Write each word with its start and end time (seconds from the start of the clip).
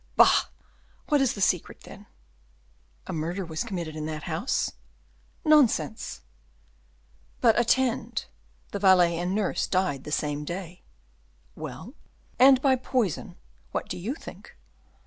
"Bah! 0.15 0.45
what 1.09 1.21
is 1.21 1.33
the 1.33 1.41
secret, 1.41 1.81
then?" 1.81 2.07
"A 3.05 3.13
murder 3.13 3.45
was 3.45 3.63
committed 3.63 3.95
in 3.95 4.07
that 4.07 4.23
house." 4.23 4.71
"Nonsense." 5.45 6.21
"But 7.39 7.59
attend; 7.59 8.25
the 8.71 8.79
valet 8.79 9.15
and 9.19 9.35
nurse 9.35 9.67
died 9.67 10.03
the 10.03 10.11
same 10.11 10.43
day." 10.43 10.81
"Well." 11.55 11.93
"And 12.39 12.59
by 12.63 12.77
poison. 12.77 13.35
What 13.73 13.89
do 13.89 13.97
you 13.99 14.15
think?" 14.15 14.57